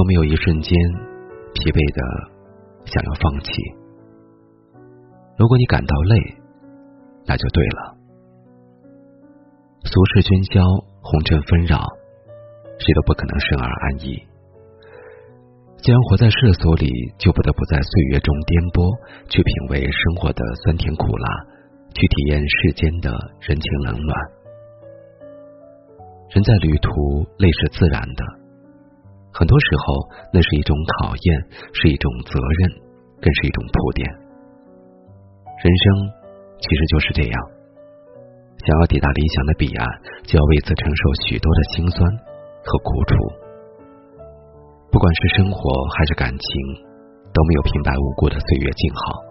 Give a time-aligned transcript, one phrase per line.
[0.00, 0.72] 都没有一瞬间
[1.52, 2.00] 疲惫的
[2.88, 3.52] 想要放弃？
[5.36, 6.16] 如果你感到累，
[7.28, 8.00] 那就对了。
[9.84, 10.64] 俗世喧嚣，
[11.04, 11.84] 红尘纷扰，
[12.80, 14.16] 谁都不可能生而安逸。
[15.84, 16.88] 既然活在世俗里，
[17.20, 18.80] 就不得不在岁月中颠簸，
[19.28, 21.28] 去品味生活的酸甜苦辣，
[21.92, 23.12] 去体验世间的
[23.44, 24.12] 人情冷暖。
[26.32, 26.88] 人在旅途，
[27.36, 28.40] 累是自然的。
[29.40, 30.04] 很多时候，
[30.36, 31.24] 那是一种考验，
[31.72, 32.76] 是一种责任，
[33.24, 34.04] 更是一种铺垫。
[35.64, 35.84] 人生
[36.60, 37.36] 其实就是这样，
[38.60, 39.88] 想要抵达理想的彼岸，
[40.28, 42.04] 就要为此承受许多的辛酸
[42.68, 43.16] 和苦楚。
[44.92, 45.56] 不管是生活
[45.96, 46.48] 还是感情，
[47.32, 49.24] 都没有平白无故的岁月静好。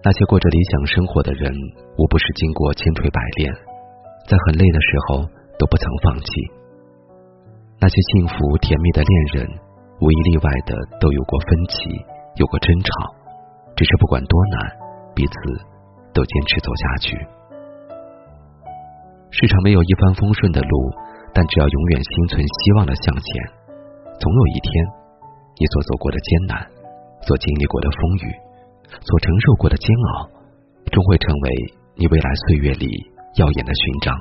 [0.00, 1.52] 那些过着理想生活的人，
[2.00, 3.52] 无不是经过千锤百炼，
[4.24, 5.28] 在很累的时候
[5.60, 6.32] 都不曾放弃。
[7.78, 9.46] 那些幸福甜蜜的恋人，
[10.00, 11.76] 无一例外的都有过分歧，
[12.36, 12.88] 有过争吵，
[13.76, 14.56] 只是不管多难，
[15.14, 15.32] 彼此
[16.14, 17.16] 都坚持走下去。
[19.30, 20.90] 世上没有一帆风顺的路，
[21.34, 23.28] 但只要永远心存希望的向前，
[24.18, 24.72] 总有一天，
[25.60, 26.56] 你所走过的艰难，
[27.28, 28.32] 所经历过的风雨，
[29.04, 30.32] 所承受过的煎熬，
[30.90, 31.46] 终会成为
[31.94, 32.88] 你未来岁月里
[33.36, 34.16] 耀眼的勋章。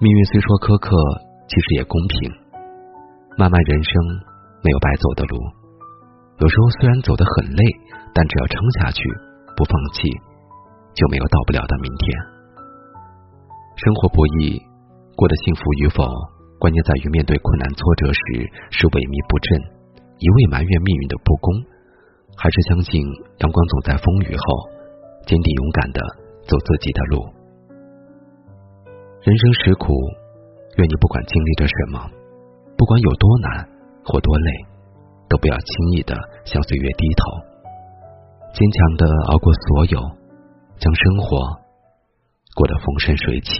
[0.00, 0.90] 命运虽说苛刻。
[1.48, 2.30] 其实也公平，
[3.40, 3.92] 漫漫人生
[4.60, 5.40] 没有白走的路，
[6.38, 7.64] 有时候虽然走得很累，
[8.12, 9.00] 但只要撑下去，
[9.56, 10.04] 不放弃，
[10.92, 12.04] 就没有到不了的明天。
[13.80, 14.60] 生活不易，
[15.16, 16.04] 过得幸福与否，
[16.60, 18.20] 关键在于面对困难挫折时
[18.68, 19.56] 是萎靡不振，
[20.20, 21.48] 一味埋怨命运的不公，
[22.36, 23.00] 还是相信
[23.40, 24.44] 阳光总在风雨后，
[25.24, 25.98] 坚定勇敢的
[26.44, 27.24] 走自己的路。
[29.24, 29.96] 人生实苦。
[30.78, 31.98] 愿你不管经历着什么，
[32.76, 33.68] 不管有多难
[34.04, 34.50] 或多累，
[35.28, 37.24] 都不要轻易的向岁月低头，
[38.54, 40.00] 坚强的熬过所有，
[40.78, 41.36] 将生活
[42.54, 43.50] 过得风生水起。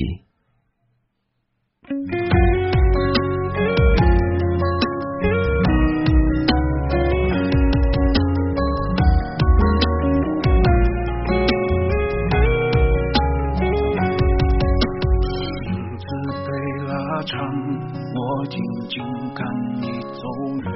[18.15, 19.05] 我静静
[19.35, 19.47] 看
[19.81, 20.23] 你走
[20.65, 20.73] 远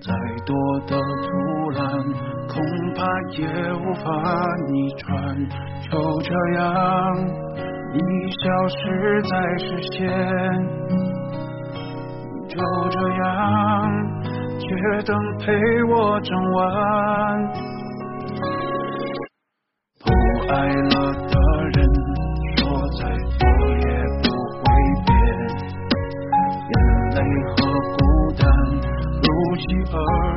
[0.00, 0.12] 再
[0.44, 0.54] 多
[0.86, 1.82] 的阻拦
[2.48, 2.62] 恐
[2.94, 4.04] 怕也无法
[4.70, 5.74] 逆转。
[5.90, 7.16] 就这样
[7.92, 8.00] 你
[8.32, 10.00] 消失在视线
[12.48, 12.58] 就
[12.90, 13.90] 这样
[14.58, 14.66] 街
[15.04, 15.52] 灯陪
[15.84, 17.63] 我整晚。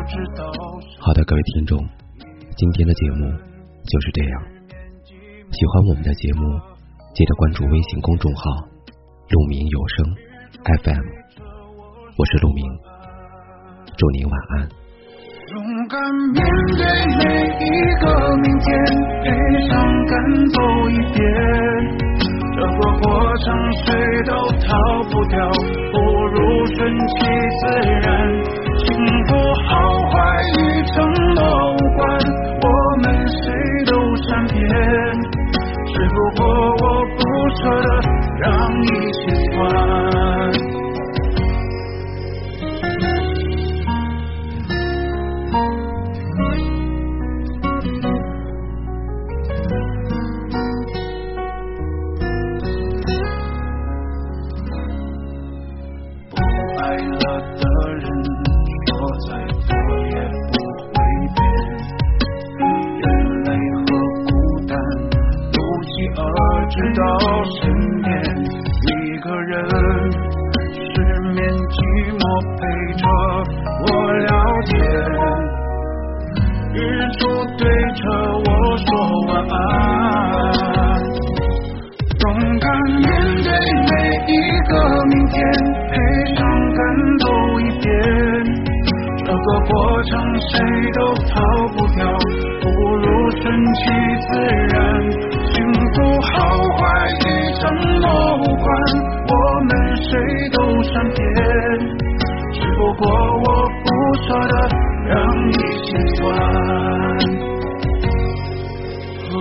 [0.07, 1.77] 好的，各位听众。
[2.55, 4.41] 今天的节目就是这样。
[5.51, 6.41] 喜欢我们的节目，
[7.13, 8.41] 记得关注微信公众号
[9.29, 10.05] “鹿鸣有声
[10.63, 11.03] FM”。
[12.15, 12.63] 我是鹿鸣，
[13.97, 14.69] 祝您晚安。
[15.49, 15.99] 勇敢
[16.31, 16.39] 面
[16.77, 17.23] 对每
[17.59, 17.67] 一
[17.99, 18.07] 个
[18.37, 18.65] 明天，
[19.23, 19.27] 悲
[19.67, 19.75] 伤
[20.07, 20.15] 赶
[20.55, 20.55] 走
[20.89, 21.19] 一遍。
[22.55, 23.05] 这个过
[23.43, 23.45] 程
[23.83, 23.85] 谁
[24.23, 24.31] 都
[24.63, 24.71] 逃
[25.11, 25.35] 不掉，
[25.91, 25.95] 不
[26.31, 26.79] 如顺
[27.09, 27.13] 其
[27.59, 27.67] 自
[28.01, 28.06] 然。
[66.69, 67.03] 直到
[67.45, 67.61] 深
[68.03, 68.09] 夜，
[68.83, 69.53] 一个人
[70.71, 70.75] 失
[71.33, 71.73] 眠寂
[72.13, 72.21] 寞
[72.57, 72.61] 陪
[72.97, 73.01] 着
[73.83, 74.27] 我聊
[74.65, 74.75] 天，
[76.73, 76.77] 日
[77.17, 77.19] 出
[77.57, 77.61] 对
[77.95, 78.03] 着
[78.43, 78.47] 我
[78.83, 78.87] 说
[79.27, 79.55] 晚安，
[82.19, 82.25] 勇
[82.59, 82.65] 敢
[82.99, 83.05] 面
[83.43, 83.47] 对
[83.87, 83.91] 每
[84.27, 84.29] 一
[84.67, 84.71] 个
[85.05, 85.35] 明天，
[85.89, 85.91] 陪
[86.35, 86.37] 伤
[86.75, 86.79] 感
[87.19, 87.25] 走
[87.59, 87.85] 一遍，
[89.25, 89.71] 这个过
[90.03, 90.11] 程
[90.41, 90.51] 谁
[90.93, 90.99] 都
[91.29, 91.33] 逃
[91.75, 91.99] 不掉，
[92.61, 92.65] 不
[92.97, 93.05] 如
[93.41, 93.43] 顺
[93.73, 93.79] 其
[94.27, 94.29] 自
[94.67, 94.77] 然。
[95.67, 96.31] 幸福好
[96.77, 96.79] 坏
[97.11, 97.27] 与
[97.59, 97.61] 承
[97.99, 98.65] 诺无关，
[99.27, 99.33] 我
[99.65, 100.09] 们谁
[100.53, 101.19] 都善变，
[102.53, 103.03] 只不过
[103.41, 103.45] 我
[103.83, 103.85] 不
[104.23, 104.53] 舍得
[105.07, 105.13] 让
[105.49, 105.51] 你
[105.83, 106.17] 心酸。
[109.29, 109.35] 哦，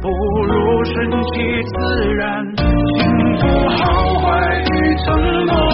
[0.00, 0.04] 不
[0.44, 0.54] 如
[0.84, 0.94] 顺
[1.32, 1.34] 其
[1.64, 1.74] 自
[2.14, 2.22] 然。
[2.56, 3.02] 幸
[3.40, 3.82] 福好
[4.20, 4.24] 坏
[4.60, 4.64] 与
[5.04, 5.06] 承
[5.46, 5.65] 诺。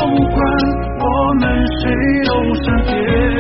[1.80, 1.90] 谁
[2.26, 3.31] 都是天。